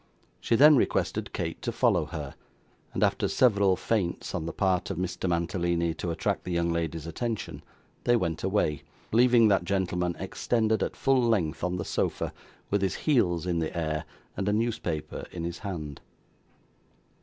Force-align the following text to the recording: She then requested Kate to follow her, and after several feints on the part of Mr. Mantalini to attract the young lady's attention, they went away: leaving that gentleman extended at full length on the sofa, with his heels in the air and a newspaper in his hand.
She 0.39 0.55
then 0.55 0.77
requested 0.77 1.31
Kate 1.31 1.61
to 1.61 1.71
follow 1.71 2.05
her, 2.05 2.33
and 2.91 3.03
after 3.03 3.27
several 3.27 3.75
feints 3.75 4.33
on 4.33 4.47
the 4.47 4.51
part 4.51 4.89
of 4.89 4.97
Mr. 4.97 5.29
Mantalini 5.29 5.93
to 5.99 6.09
attract 6.09 6.43
the 6.43 6.51
young 6.51 6.71
lady's 6.71 7.05
attention, 7.05 7.63
they 8.05 8.15
went 8.15 8.43
away: 8.43 8.81
leaving 9.11 9.47
that 9.49 9.63
gentleman 9.63 10.15
extended 10.17 10.81
at 10.81 10.95
full 10.95 11.21
length 11.21 11.63
on 11.63 11.75
the 11.75 11.85
sofa, 11.85 12.33
with 12.71 12.81
his 12.81 12.95
heels 12.95 13.45
in 13.45 13.59
the 13.59 13.77
air 13.77 14.05
and 14.35 14.49
a 14.49 14.53
newspaper 14.53 15.27
in 15.31 15.43
his 15.43 15.59
hand. 15.59 16.01